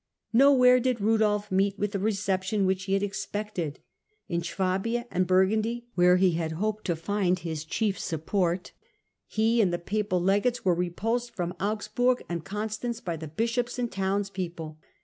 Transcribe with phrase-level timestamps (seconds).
[0.33, 3.77] No where did Rudolf meet with the reception which he expected.
[4.27, 8.71] In Swabia and Burgundy, where he had hoped to find his chief support,
[9.27, 13.91] he and the papal legates were repulsed from Augsburg and Constance by the bishops and
[13.91, 14.79] townspeople.